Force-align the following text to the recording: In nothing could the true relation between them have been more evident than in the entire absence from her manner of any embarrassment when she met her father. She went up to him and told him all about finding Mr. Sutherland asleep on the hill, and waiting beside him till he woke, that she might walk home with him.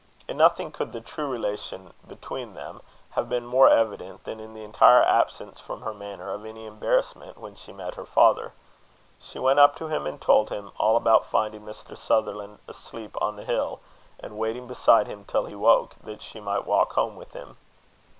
In 0.27 0.35
nothing 0.35 0.71
could 0.71 0.93
the 0.93 0.99
true 0.99 1.27
relation 1.27 1.93
between 2.07 2.55
them 2.55 2.81
have 3.11 3.29
been 3.29 3.45
more 3.45 3.69
evident 3.69 4.23
than 4.23 4.39
in 4.39 4.55
the 4.55 4.63
entire 4.63 5.03
absence 5.03 5.59
from 5.59 5.83
her 5.83 5.93
manner 5.93 6.31
of 6.31 6.43
any 6.43 6.65
embarrassment 6.65 7.37
when 7.37 7.53
she 7.55 7.71
met 7.71 7.93
her 7.93 8.05
father. 8.07 8.53
She 9.21 9.37
went 9.37 9.59
up 9.59 9.75
to 9.75 9.89
him 9.89 10.07
and 10.07 10.19
told 10.19 10.49
him 10.49 10.71
all 10.79 10.97
about 10.97 11.27
finding 11.27 11.61
Mr. 11.61 11.95
Sutherland 11.95 12.57
asleep 12.67 13.15
on 13.21 13.35
the 13.35 13.45
hill, 13.45 13.79
and 14.19 14.39
waiting 14.39 14.65
beside 14.65 15.05
him 15.05 15.23
till 15.23 15.45
he 15.45 15.53
woke, 15.53 15.93
that 16.03 16.23
she 16.23 16.39
might 16.39 16.65
walk 16.65 16.93
home 16.93 17.15
with 17.15 17.33
him. 17.33 17.57